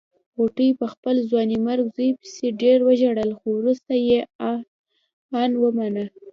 غوټۍ 0.37 0.69
په 0.79 0.85
خپل 0.93 1.15
ځوانيمرګ 1.29 1.83
زوی 1.95 2.11
پسې 2.19 2.47
ډېر 2.61 2.77
وژړل 2.87 3.31
خو 3.39 3.49
روسته 3.65 3.93
يې 4.07 4.19
ان 5.41 5.51
ومانه. 5.63 6.05